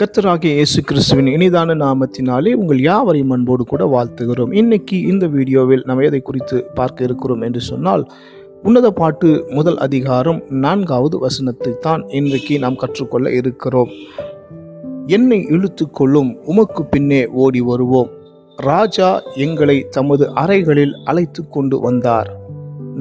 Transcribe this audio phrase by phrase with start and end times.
[0.00, 4.52] கத்தராகிய இயேசு கிறிஸ்துவின் இனிதான நாமத்தினாலே உங்கள் யாவரையும் அன்போடு கூட வாழ்த்துகிறோம்.
[4.52, 8.04] இன்னைக்கு இந்த வீடியோவில் நாம் எதை குறித்து பார்க்க இருக்கிறோம் என்று சொன்னால்
[8.62, 13.92] உன்னத பாட்டு முதல் அதிகாரம் நான்காவது வசனத்தை தான் இன்றைக்கு நாம் கற்றுக்கொள்ள இருக்கிறோம்.
[15.06, 18.10] என்னை இழுத்து கொள்ளும் உமக்கு பின்னே ஓடி வருவோம்.
[18.56, 22.30] ராஜா எங்களை தமது அறைகளில் அழைத்து கொண்டு வந்தார்.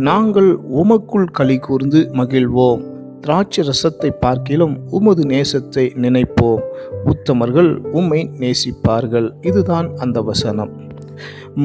[0.10, 0.52] நாங்கள்
[0.84, 2.84] உமக்குள் களி கூர்ந்து மகிழ்வோம்.
[3.22, 6.62] திராட்சை ரசத்தை பார்க்கிலும் உமது நேசத்தை நினைப்போம்.
[7.06, 9.28] உத்தமர்கள் உம்மை நேசிப்பார்கள்.
[9.42, 10.72] இதுதான் அந்த வசனம்.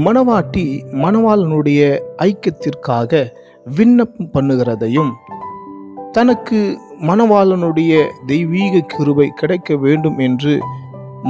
[0.04, 0.64] மணவாட்டி
[1.02, 1.80] மணவாளனுடைய
[2.18, 3.32] ஐக்கியத்திற்காக
[3.64, 5.12] விண்ணப்பம் பண்ணுகிறதையும்
[6.12, 7.92] தனக்கு மணவாளனுடைய
[8.26, 10.58] தெய்வீக கிருபை கிடைக்க வேண்டும் என்று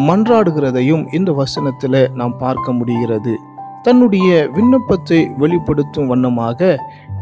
[0.08, 3.34] மன்றாடுகிறதையும் இந்த வசனத்தில் நாம் பார்க்க முடிகிறது.
[3.82, 6.60] தன்னுடைய விண்ணப்பத்தை வெளிப்படுத்தும் வண்ணமாக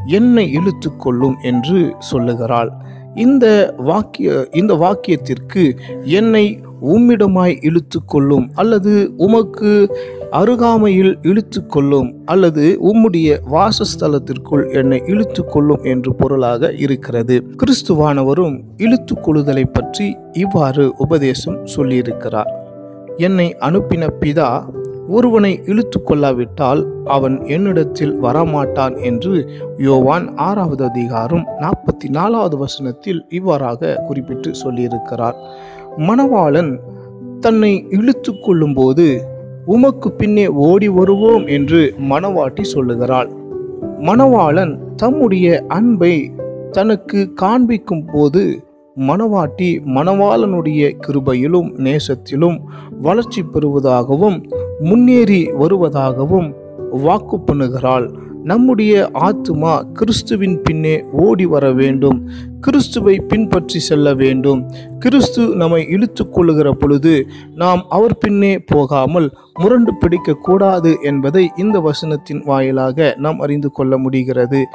[0.07, 2.73] என்னை இழுத்து கொள்ளும் என்று சொல்லுகிறாள்.
[3.15, 9.97] இந்த வாக்கிய இந்த வாக்கியத்திற்கு என்னை உம்மிடமாய் இழுத்து கொள்ளும் அல்லது உமக்கு
[10.31, 17.45] அருகாமையில் இழுத்து கொள்ளும் அல்லது உம்முடைய வாசஸ்தலத்திற்குள் என்னை இழுத்து கொள்ளும் என்று பொருளாக இருக்கிறது.
[17.57, 22.51] கிறிஸ்துவானவரும் இழுத்து கொள்ளுதலை பற்றி இவ்வாறு உபதேசம் சொல்லியிருக்கிறார்.
[23.17, 24.65] என்னை அனுப்பின பிதா
[25.09, 34.51] ஒருவனை இழுத்து கொள்ளாவிட்டால் அவன் என்னிடத்தில் வரமாட்டான் என்று யோவான் ஆறாவது அதிகாரம் நாற்பத்தி நாலாவது வசனத்தில் இவ்வாறாக குறிப்பிட்டு
[34.65, 35.35] சொல்லியிருக்கிறார்.
[35.97, 36.79] மணவாளன்
[37.41, 39.25] தன்னை இழுத்து கொள்ளும்போது
[39.67, 43.31] உமக்கு பின்னே ஓடி வருவோம் என்று மணவாட்டி சொல்லுகிறாள்.
[44.01, 46.33] மணவாளன் தம்முடைய அன்பை
[46.71, 48.65] தனக்கு காண்பிக்கும் போது
[49.01, 52.59] மணவாட்டி மணவாளனுடைய கிருபையிலும் நேசத்திலும்
[53.01, 56.55] வளர்ச்சி பெறுவதாகவும் முன்னேறி வருவதாகவும்
[56.91, 58.15] வாக்கு பண்ணுகிறாள்.
[58.45, 62.31] நம்முடைய ஆத்துமா கிறிஸ்துவின் பின்னே ஓடி வர வேண்டும்.
[62.61, 64.71] கிறிஸ்துவை பின்பற்றி செல்ல வேண்டும்.
[64.99, 73.15] கிறிஸ்து நம்மை இழுத்து கொள்ளுகிற பொழுது நாம் அவர் பின்னே போகாமல் முரண்டு பிடிக்கக்கூடாது என்பதை இந்த வசனத்தின் வாயிலாக
[73.19, 74.67] நாம் அறிந்து கொள்ள முடிகிறது.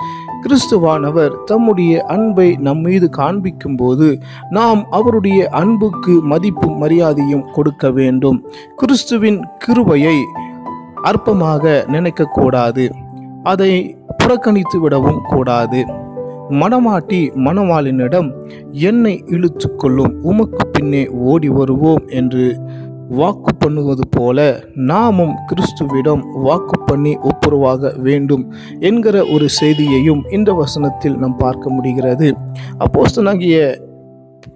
[0.47, 4.19] கிறிஸ்துவானவர் தம்முடைய அன்பை நம் மீது காண்பிக்கும் போது
[4.49, 8.49] நாம் அவருடைய அன்புக்கு மதிப்பும் மரியாதையும் கொடுக்க வேண்டும்.
[8.75, 10.15] கிறிஸ்துவின் கிருபையை
[11.03, 12.89] அற்பமாக நினைக்கக்கூடாது.
[13.43, 15.85] அதை புறக்கணித்து விடவும் கூடாது.
[16.49, 18.31] மணமாட்டி மணவாளினிடம்
[18.71, 22.61] என்னை இழுத்து கொள்ளும் உமக்கு பின்னே ஓடி வருவோம் என்று
[23.09, 31.37] வாக்கு பண்ணுவது போல நாமும் கிறிஸ்துவிடம் வாக்கு பண்ணி ஒப்புரவாக வேண்டும் என்கிற ஒரு செய்தியையும் இந்த வசனத்தில் நாம்
[31.37, 32.37] பார்க்க முடிகிறது.
[32.79, 33.75] அப்போஸ்தனாகிய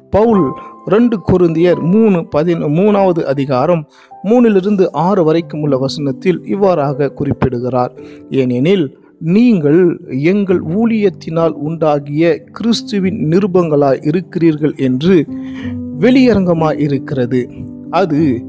[0.10, 0.52] பவுல்
[0.86, 3.88] ரெண்டு குருந்தியர் மூணு பதின மூணாவது அதிகாரம்
[4.30, 7.94] மூணிலிருந்து ஆறு வரைக்கும் உள்ள வசனத்தில் இவ்வாறாக குறிப்பிடுகிறார்.
[8.30, 15.28] ஏனெனில் நீங்கள் எங்கள் ஊழியத்தினால் உண்டாகிய கிறிஸ்துவின் நிருபங்களாய் இருக்கிறீர்கள் என்று
[16.00, 17.48] வெளியரங்கமாக இருக்கிறது
[17.92, 18.44] அது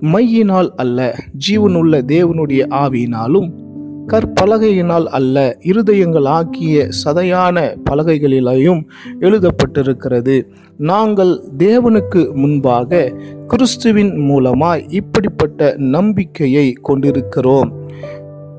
[0.00, 1.14] மையினால் அல்ல
[1.48, 3.64] ஜீவனுள்ள தேவனுடைய ஆவியினாலும்
[4.12, 8.82] கற்பலகையினால் அல்ல இருதயங்கள் ஆக்கிய சதையான பலகைகளிலேயும்
[9.20, 10.46] எழுதப்பட்டிருக்கிறது.
[10.78, 13.12] நாங்கள் தேவனுக்கு முன்பாக
[13.46, 17.72] கிறிஸ்துவின் மூலமாய் இப்படிப்பட்ட நம்பிக்கையை கொண்டிருக்கிறோம்.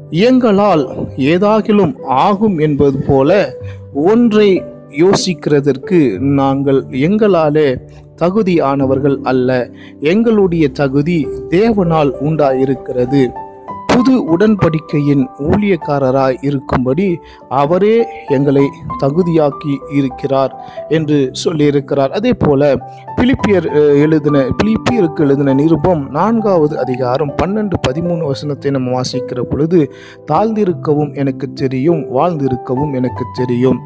[0.09, 3.56] எங்களால் ஏதாகிலும் ஆகும் என்பது போல
[3.94, 7.78] ஒன்றை யோசிக்கிறதற்கு நாங்கள் எங்களாலே
[8.22, 9.69] தகுதியானவர்கள் அல்ல.
[10.00, 13.45] எங்களுடைய தகுதி தேவனால் உண்டாயிருக்கிறது.
[13.91, 17.19] புது உடன்படிக்கையின் ஊழியக்காரராய் இருக்கும்படி
[17.50, 18.63] அவரே எங்களை
[19.00, 20.53] தகுதியாக்கி இருக்கிறார்
[20.89, 22.09] என்று சொல்லியிருக்கிறார்.
[22.09, 22.78] அதே போல
[23.16, 23.67] பிலிப்பியர்
[24.03, 29.94] எழுதின பிலிப்பியருக்கு எழுதின நிருபம் நான்காவது அதிகாரம் பன்னெண்டு பதிமூணு வசனத்தை நம்ம வாசிக்கிற பொழுது
[30.31, 33.81] தாழ்ந்திருக்கவும் எனக்கு தெரியும் வாழ்ந்திருக்கவும் எனக்கு தெரியும்.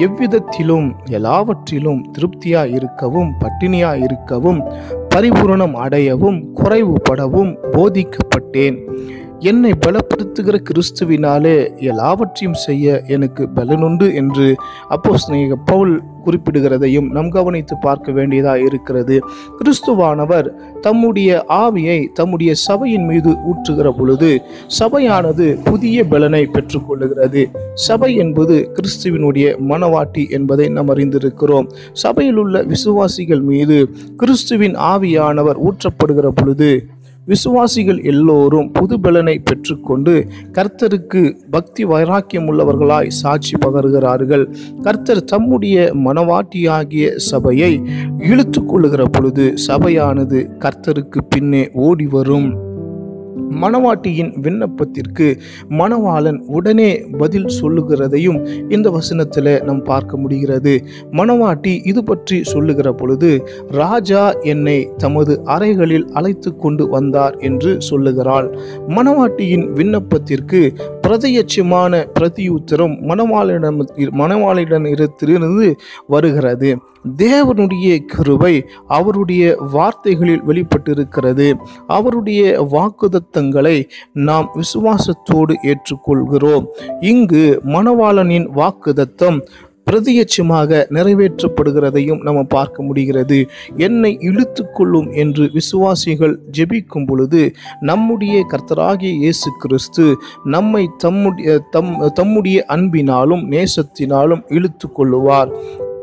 [0.00, 4.60] எவ்விதத்திலும் எல்லாவற்றிலும் திருப்தியாக இருக்கவும் பட்டினியாக இருக்கவும்
[5.14, 8.78] பரிபூரணம் அடையவும் குறைவுபடவும் போதிக்கப்பட்டேன்.
[9.42, 14.56] என்னை பலப்படுத்துகிற கிறிஸ்துவினாலே எல்லாவற்றையும் செய்ய எனக்கு பலனுண்டு என்று
[14.88, 19.16] அப்போ ஸ்நேக பவுல் குறிப்பிடுகிறதையும் நம் கவனித்து பார்க்க வேண்டியதாக இருக்கிறது.
[19.58, 20.48] கிறிஸ்துவானவர்
[20.80, 24.42] தம்முடைய ஆவியை தம்முடைய சபையின் மீது ஊற்றுகிற பொழுது
[24.80, 27.44] சபையானது புதிய பலனை பெற்றுக்கொள்ளுகிறது.
[27.74, 31.68] சபை என்பது கிறிஸ்துவினுடைய மனவாட்டி என்பதை நாம் அறிந்திருக்கிறோம்.
[31.92, 36.70] சபையில் உள்ள விசுவாசிகள் மீது கிறிஸ்துவின் ஆவியானவர் ஊற்றப்படுகிற பொழுது
[37.26, 44.54] விசுவாசிகள் எல்லோரும் புது பலனை பெற்றுக்கொண்டு கர்த்தருக்கு பக்தி வைராக்கியம் உள்ளவர்களாய் சாட்சி பகர்கிறார்கள்.
[44.82, 47.82] கர்த்தர் தம்முடைய மனவாட்டியாகிய சபையை
[48.18, 52.70] இழுத்து கொள்ளுகிற பொழுது சபையானது கர்த்தருக்கு பின்னே ஓடி வரும்.
[53.60, 55.26] மணவாட்டியின் விண்ணப்பத்திற்கு
[55.70, 58.38] மணவாளன் உடனே பதில் சொல்லுகிறதையும்
[58.68, 60.74] இந்த வசனத்தில் நாம் பார்க்க முடிகிறது.
[61.12, 63.30] மணவாட்டி இது பற்றி சொல்லுகிற பொழுது
[63.70, 68.48] ராஜா என்னை தமது அறைகளில் அழைத்து கொண்டு வந்தார் என்று சொல்லுகிறாள்.
[68.88, 70.60] மணவாட்டியின் விண்ணப்பத்திற்கு
[71.06, 73.80] பிரதயட்சமான பிரதியுத்தரம் மணவாளிடம்
[74.20, 74.86] மணவாளியிடம்
[75.22, 75.76] இருந்து
[76.06, 76.70] வருகிறது.
[77.04, 81.54] தேவனுடைய கிருபை அவருடைய வார்த்தைகளில் வெளிப்பட்டிருக்கிறது.
[81.86, 86.66] அவருடைய வாக்குதத்தங்களை நாம் விசுவாசத்தோடு ஏற்றுக்கொள்கிறோம்.
[87.00, 89.40] இங்கு மணவாளனின் வாக்குதத்தம்
[89.90, 93.46] பிரதியட்சமாக நிறைவேற்றப்படுகிறதையும் நம்ம பார்க்க முடிகிறது.
[93.76, 102.64] என்னை இழுத்து கொள்ளும் என்று விசுவாசிகள் ஜெபிக்கும் பொழுது நம்முடைய கர்த்தராகிய இயேசு கிறிஸ்து நம்மை தம்முடைய தம் தம்முடைய
[102.68, 105.52] அன்பினாலும் நேசத்தினாலும் இழுத்து கொள்ளுவார்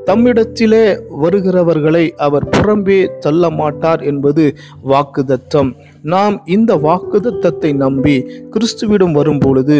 [0.10, 0.84] தம்மிடத்திலே
[1.24, 4.56] வருகிறவர்களை அவர் புறம்பே தள்ள மாட்டார் என்பது
[4.90, 5.72] வாக்குதத்தம்
[6.02, 8.16] நாம் இந்த வாக்குதத்தத்தை நம்பி
[8.52, 9.78] கிறிஸ்துவிடம் வரும்பொழுது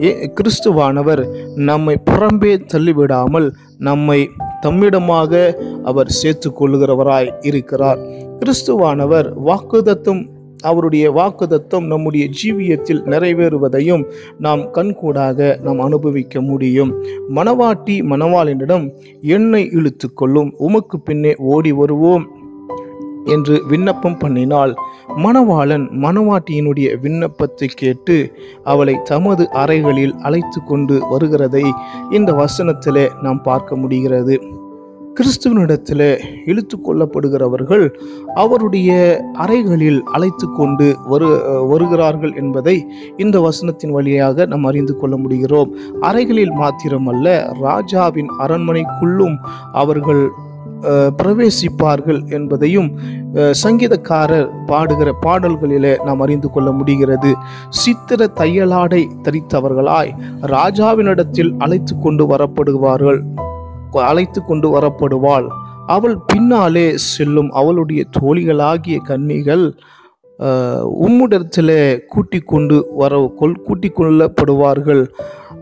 [0.00, 1.22] ஏ கிறிஸ்துவானவர்
[1.54, 3.48] நம்மை புறம்பே தள்ளிவிடாமல்
[3.78, 4.30] நம்மை
[4.62, 5.32] தம்மிடமாக
[5.82, 7.98] அவர் சேர்த்து கொள்கிறவராய் இருக்கிறார்.
[8.38, 10.22] கிறிஸ்துவானவர் வாக்குதத்தம்
[10.62, 14.04] அவருடைய வாக்குதத்தம் நம்முடைய ஜீவியத்தில் நிறைவேறுவதையும்
[14.38, 16.92] நாம் கண்கூடாக நாம் அனுபவிக்க முடியும்.
[17.34, 18.86] மணவாட்டி மணவாளினிடம்
[19.22, 22.26] எண்ணெய் இழுத்து கொள்ளும் உமக்கு பின்னே ஓடி வருவோம்
[23.24, 24.72] என்று விண்ணப்பம் பண்ணினால்
[25.16, 28.16] மணவாளன் மணவாட்டியினுடைய விண்ணப்பத்தை கேட்டு
[28.64, 31.64] அவளை தமது அறைகளில் அழைத்து கொண்டு வருகிறதை
[32.10, 34.36] இந்த வசனத்திலே நாம் பார்க்க முடிகிறது.
[35.16, 36.04] கிறிஸ்துவனிடத்தில்
[36.46, 37.84] இழுத்து கொள்ளப்படுகிறவர்கள்
[38.34, 38.90] அவருடைய
[39.44, 41.28] அறைகளில் அழைத்து கொண்டு வரு
[41.70, 42.76] வருகிறார்கள் என்பதை
[43.16, 45.72] இந்த வசனத்தின் வழியாக நாம் அறிந்து கொள்ள முடிகிறோம்.
[46.00, 47.26] அறைகளில் மாத்திரமல்ல
[47.60, 49.36] ராஜாவின் அரண்மனைக்குள்ளும்
[49.72, 50.24] அவர்கள்
[51.18, 52.88] பிரவேசிப்பார்கள் என்பதையும்
[53.64, 57.30] சங்கீதக்காரர் பாடுகிற பாடல்களிலே நாம் அறிந்து கொள்ள முடிகிறது.
[57.82, 60.12] சித்திர தையலாடை தரித்தவர்களாய்
[60.54, 63.22] ராஜாவினிடத்தில் அழைத்து கொண்டு வரப்படுவார்கள்.
[64.00, 65.48] அழைத்து கொண்டு வரப்படுவாள்.
[65.86, 69.66] அவள் பின்னாலே செல்லும் அவளுடைய தோழிகளாகிய கன்னிகள்
[71.06, 75.02] உம்முடத்தில் கூட்டி கொண்டு வர கொள் கூட்டி கொள்ளப்படுவார்கள்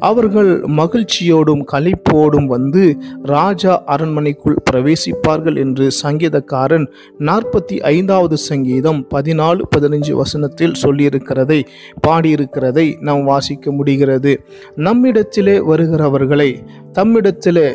[0.00, 6.87] அவர்கள் மகிழ்ச்சியோடும் கலைப்போடும் வந்து ராஜா அரண்மனைக்குள் பிரவேசிப்பார்கள் என்று சங்கீதக்காரன்
[7.19, 11.61] நாற்பத்தி ஐந்தாவது சங்கீதம் பதினாலு பதினஞ்சு வசனத்தில் சொல்லியிருக்கிறதை
[12.06, 14.44] பாடியிருக்கிறதை நாம் வாசிக்க முடிகிறது.
[14.76, 16.50] நம்மிடத்திலே வருகிறவர்களை
[16.93, 17.69] தம்மிடத்திலே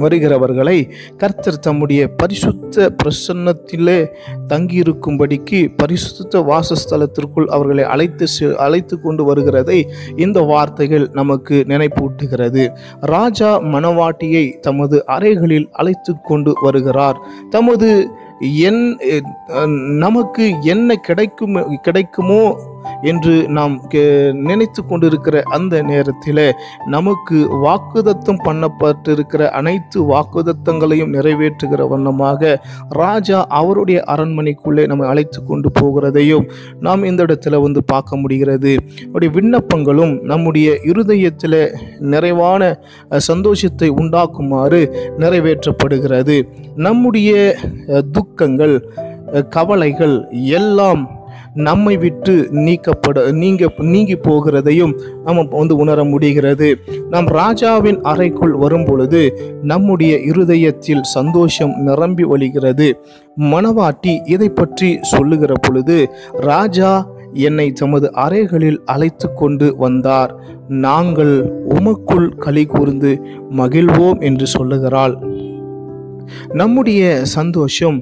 [0.00, 4.06] வருகிறவர்களை கர்த்தர் தம்முடைய பரிசுத்த பிரசன்னத்திலே
[4.48, 9.82] தங்கியிருக்கும்படிக்கு பரிசுத்த வாசஸ்தலத்திற்குள் அவர்களை அழைத்து செ- அழைத்து கொண்டு வருகிறதை
[10.16, 12.76] இந்த வார்த்தைகள் நமக்கு நினைப்பூட்டுகிறது.
[13.00, 17.18] ராஜா மணவாட்டியை தமது அறைகளில் அழைத்து கொண்டு வருகிறார்.
[17.50, 18.10] தமது
[18.58, 18.98] என்
[19.98, 22.58] நமக்கு என்ன கிடைக்கும் கிடைக்குமோ
[23.02, 26.54] என்று நாம் கே- நினைத்து கொண்டிருக்கிற அந்த நேரத்தில்
[26.86, 36.50] நமக்கு வாக்குதத்தம் பண்ணப்பட்டிருக்கிற அனைத்து வாக்குதத்தங்களையும் நிறைவேற்றுகிற வண்ணமாக ராஜா அவருடைய அரண்மனைக்குள்ளே நம்மை அழைத்து கொண்டு போகிறதையும்
[36.80, 38.76] நாம் இந்த இடத்துல வந்து பார்க்க முடிகிறது.
[39.08, 42.78] அவருடைய விண்ணப்பங்களும் நம்முடைய இருதயத்தில் நிறைவான
[43.16, 46.42] சந்தோஷத்தை உண்டாக்குமாறு நிறைவேற்றப்படுகிறது.
[46.76, 47.56] நம்முடைய
[48.12, 48.88] துக்கங்கள்
[49.48, 51.19] கவலைகள் எல்லாம்
[51.60, 56.68] நம்மை விட்டு நீக்கப்பட நீங்க நீங்கி போகிறதையும் நம்ம வந்து உணர முடிகிறது.
[57.10, 59.22] நாம் ராஜாவின் அறைக்குள் வரும் பொழுது
[59.62, 62.88] நம்முடைய இருதயத்தில் சந்தோஷம் நிரம்பி வழிகிறது
[63.40, 65.98] மணவாட்டி இதை பற்றி சொல்லுகிற பொழுது
[66.32, 66.92] ராஜா
[67.32, 70.32] என்னை தமது அறைகளில் அழைத்து கொண்டு வந்தார்.
[70.68, 71.34] நாங்கள்
[71.68, 73.12] உமக்குள் களி கூர்ந்து
[73.56, 75.14] மகிழ்வோம் என்று சொல்லுகிறாள்.
[76.52, 77.02] நம்முடைய
[77.36, 77.98] சந்தோஷம்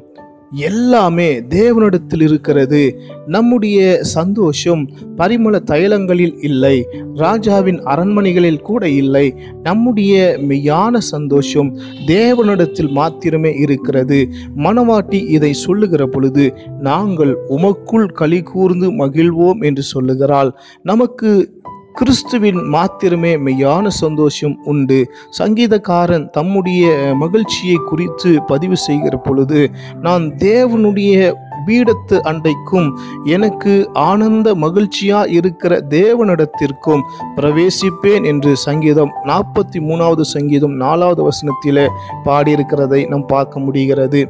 [0.50, 3.00] எல்லாமே தேவனிடத்தில் இருக்கிறது.
[3.26, 6.86] நம்முடைய சந்தோஷம் பரிமள தைலங்களில் இல்லை.
[7.14, 9.34] ராஜாவின் அரண்மனைகளில் கூட இல்லை.
[9.62, 14.28] நம்முடைய மெய்யான சந்தோஷம் தேவனிடத்தில் மாத்திரமே இருக்கிறது.
[14.56, 20.54] மணவாட்டி இதை சொல்லுகிற பொழுது நாங்கள் உமக்குள் களி கூர்ந்து மகிழ்வோம் என்று சொல்லுகிறாள்.
[20.82, 21.56] நமக்கு
[21.98, 24.98] கிறிஸ்துவின் மாத்திரமே மெய்யான சந்தோஷம் உண்டு.
[25.38, 29.70] சங்கீதக்காரன் தம்முடைய மகிழ்ச்சியை குறித்து பதிவு செய்கிற பொழுது
[30.02, 31.14] நான் தேவனுடைய
[31.68, 32.88] பீடத்து அண்டைக்கும்
[33.36, 33.74] எனக்கு
[34.08, 37.02] ஆனந்த மகிழ்ச்சியா இருக்கிற தேவனிடத்திற்கும்
[37.38, 41.86] பிரவேசிப்பேன் என்று சங்கீதம் நாற்பத்தி மூணாவது சங்கீதம் நாலாவது வசனத்திலே
[42.26, 44.20] பாடியிருக்கிறதை நாம் பார்க்க முடிகிறது.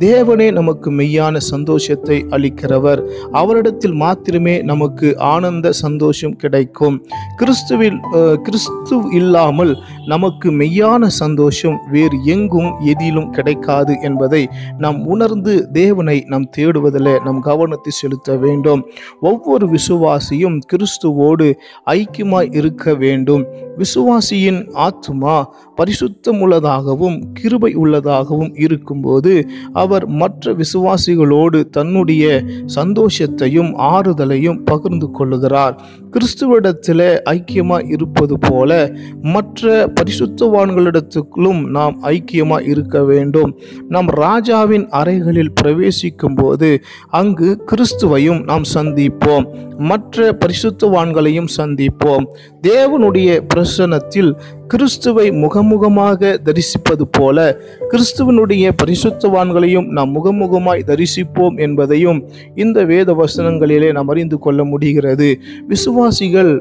[0.00, 3.00] தேவனே நமக்கு மெய்யான சந்தோஷத்தை அளிக்கிறவர்.
[3.40, 6.96] அவரிடத்தில் மாத்திரமே நமக்கு ஆனந்த சந்தோஷம் கிடைக்கும்.
[7.40, 7.98] கிறிஸ்துவில்
[8.46, 9.72] கிறிஸ்து இல்லாமல்
[10.06, 14.42] நமக்கு மெய்யான சந்தோஷம் வேறு எங்கும் எதிலும் கிடைக்காது என்பதை
[14.84, 18.82] நாம் உணர்ந்து தேவனை நாம் தேடுவது செய்வதில் நம் கவனத்தை செலுத்த வேண்டும்.
[19.20, 21.46] ஒவ்வொரு விசுவாசியும் கிறிஸ்துவோடு
[21.86, 23.44] ஐக்கியமாய் இருக்க வேண்டும்.
[23.78, 25.34] விசுவாசியின் ஆத்மா
[25.76, 32.42] பரிசுத்தம் உள்ளதாகவும் கிருபை உள்ளதாகவும் இருக்கும்போது அவர் மற்ற விசுவாசிகளோடு தன்னுடைய
[32.74, 35.76] சந்தோஷத்தையும் ஆறுதலையும் பகிர்ந்து கொள்ளுகிறார்.
[36.10, 46.80] கிறிஸ்துவிடத்தில் ஐக்கியமாக இருப்பது போல மற்ற பரிசுத்தவான்களிடத்துக்கும் நாம் ஐக்கியமாக இருக்க வேண்டும் நாம் ராஜாவின் அறைகளில் பிரவேசிக்கும் போது
[47.08, 49.66] அங்கு கிறிஸ்துவையும் நாம் சந்திப்போம்.
[49.76, 52.24] மற்ற பரிசுத்தவான்களையும் சந்திப்போம்.
[52.62, 54.30] தேவனுடைய பிரசனத்தில்
[54.68, 57.56] கிறிஸ்துவை முகமுகமாக தரிசிப்பது போல
[57.90, 65.40] கிறிஸ்துவனுடைய பரிசுத்தவான்களையும் நாம் முகமுகமாய் தரிசிப்போம் என்பதையும் இந்த வேத வசனங்களிலே நாம் அறிந்து கொள்ள முடிகிறது.
[65.68, 66.52] விசுவாசிகள்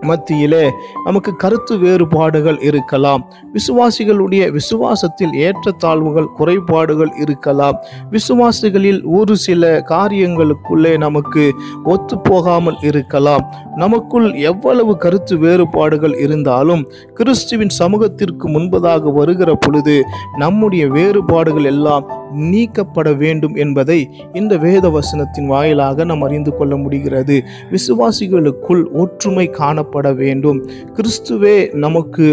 [0.00, 0.70] மத்தியிலே
[1.04, 3.26] நமக்கு கருத்து வேறுபாடுகள் இருக்கலாம்.
[3.54, 7.76] விசுவாசிகளுடைய விசுவாசத்தில் ஏற்றத்தாழ்வுகள் குறைபாடுகள் இருக்கலாம்.
[8.10, 11.54] விசுவாசிகளில் ஒரு சில காரியங்களுக்குள்ளே நமக்கு
[11.84, 13.54] ஒத்து போகாமல் இருக்கலாம்.
[13.76, 20.04] நமக்குள் எவ்வளவு கருத்து வேறுபாடுகள் இருந்தாலும் கிறிஸ்துவின் சமூகத்திற்கு முன்பதாக வருகிற பொழுது
[20.36, 27.44] நம்முடைய வேறுபாடுகள் எல்லாம் நீக்கப்பட வேண்டும் என்பதை இந்த வேத வசனத்தின் வாயிலாக நாம் அறிந்து கொள்ள முடிகிறது.
[27.70, 30.58] விசுவாசிகளுக்குள் ஒற்றுமை காண காணப்பட வேண்டும்.
[30.96, 32.26] கிறிஸ்துவே நமக்கு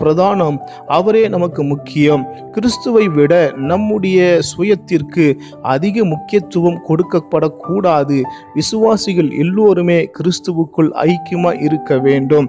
[0.00, 0.56] பிரதானம்.
[0.98, 2.24] அவரே நமக்கு முக்கியம்.
[2.54, 3.32] கிறிஸ்துவை விட
[3.70, 4.18] நம்முடைய
[4.50, 5.26] சுயத்திற்கு
[5.74, 8.18] அதிக முக்கியத்துவம் கொடுக்கப்படக்கூடாது.
[8.54, 12.48] விசுவாசிகள் எல்லோருமே கிறிஸ்துவுக்குள் ஐக்கியமாக இருக்க வேண்டும்.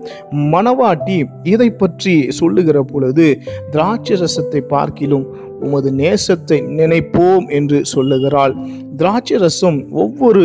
[0.54, 1.20] மணவாட்டி
[1.54, 3.28] இதை பற்றி சொல்லுகிற பொழுது
[3.72, 5.25] திராட்சை ரசத்தை பார்க்கிலும்
[5.65, 8.56] உமது நேசத்தை நினைப்போம் என்று சொல்லுகிறாள்.
[8.98, 10.44] திராட்சை ரசம் ஒவ்வொரு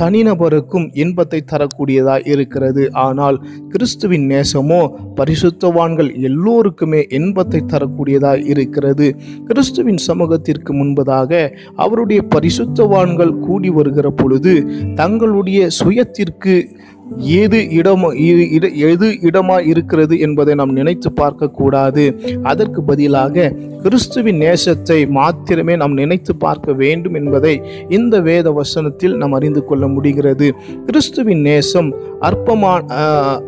[0.00, 2.82] தனிநபருக்கும் இன்பத்தை தரக்கூடியதாக இருக்கிறது.
[3.04, 3.36] ஆனால்
[3.68, 4.80] கிறிஸ்துவின் நேசமோ
[5.16, 9.08] பரிசுத்தவான்கள் எல்லோருக்குமே இன்பத்தை தரக்கூடியதாக இருக்கிறது.
[9.46, 11.32] கிறிஸ்துவின் சமூகத்திற்கு முன்பதாக
[11.76, 14.54] அவருடைய பரிசுத்தவான்கள் கூடி வருகிற பொழுது
[14.94, 16.54] தங்களுடைய சுயத்திற்கு
[17.16, 25.76] எது இடம் இட- எது இடமா இருக்கிறது என்பதை நாம் நினைத்து பார்க்கக்கூடாது அதற்கு பதிலாக கிறிஸ்துவின் நேசத்தை மாத்திரமே
[25.76, 30.54] நாம் நினைத்து பார்க்க வேண்டும் என்பதை இந்த வேத வசனத்தில் நாம் அறிந்து கொள்ள முடிகிறது.
[30.86, 32.94] கிறிஸ்துவின் நேசம் அற்பமான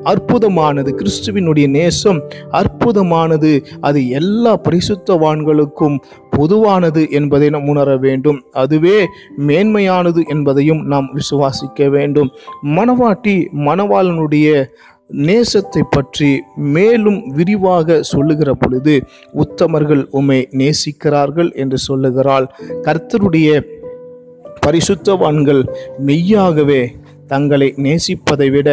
[0.05, 0.95] அற்புதமானது.
[0.95, 3.65] கிறிஸ்துவினுடைய நேசம் அற்புதமானது.
[3.81, 5.99] அது எல்லா பரிசுத்தவான்களுக்கும்
[6.31, 8.39] பொதுவானது என்பதை நாம் உணர வேண்டும்.
[8.53, 8.99] அதுவே
[9.47, 12.31] மேன்மையானது என்பதையும் நாம் விசுவாசிக்க வேண்டும்.
[12.77, 14.49] மணவாட்டி மணவாளனுடைய
[15.27, 18.95] நேசத்தை பற்றி மேலும் விரிவாக சொல்லுகிற பொழுது
[19.35, 22.47] உத்தமர்கள் உம்மை நேசிக்கிறார்கள் என்று சொல்லுகிறாள்.
[22.83, 23.49] கர்த்தருடைய
[24.67, 25.63] பரிசுத்தவான்கள்
[25.99, 26.83] மெய்யாகவே
[27.27, 28.69] தங்களை நேசிப்பதை விட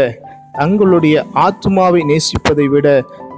[0.54, 2.88] தங்களுடைய ஆத்மாவை நேசிப்பதை விட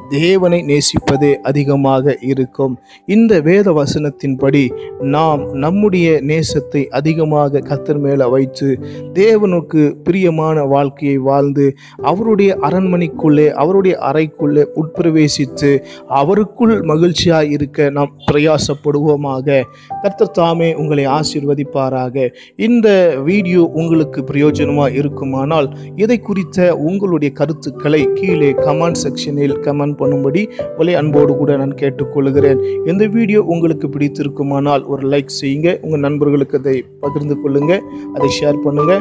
[0.09, 2.73] தேவனை நேசிப்பதே அதிகமாக இருக்கும்.
[3.05, 4.63] இந்த வேத வசனத்தின்படி
[4.99, 8.67] நாம் நம்முடைய நேசத்தை அதிகமாக கத்தர் மேலே வைத்து
[9.13, 11.65] தேவனுக்கு பிரியமான வாழ்க்கையை வாழ்ந்து
[12.01, 15.71] அவருடைய அரண்மனைக்குள்ளே அவருடைய அறைக்குள்ளே உட்பிரவேசித்து
[16.09, 19.63] அவருக்குள் மகிழ்ச்சியாக இருக்க நாம் பிரயாசப்படுவோமாக.
[20.01, 22.29] கர்த்தர் தாமே உங்களை ஆசீர்வதிப்பாராக.
[22.55, 22.87] இந்த
[23.23, 31.33] வீடியோ உங்களுக்கு பிரயோஜனமாக இருக்குமானால் இதை குறித்த உங்களுடைய கருத்துக்களை கீழே கமெண்ட் செக்ஷனில் கமெண்ட் பண்ணும்படி உங்களை அன்போடு
[31.41, 32.61] கூட நான் கேட்டுக்கொள்கிறேன்.
[32.91, 35.69] இந்த வீடியோ உங்களுக்கு பிடித்திருக்குமானால் ஒரு லைக் செய்யுங்க.
[35.85, 37.75] உங்கள் நண்பர்களுக்கு அதை பகிர்ந்து கொள்ளுங்க.
[38.15, 38.95] அதை ஷேர் பண்ணுங்க.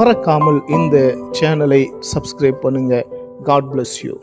[0.00, 0.98] மறக்காமல் இந்த
[1.40, 3.02] சேனலை சப்ஸ்கிரைப் பண்ணுங்க.
[3.50, 4.14] God bless you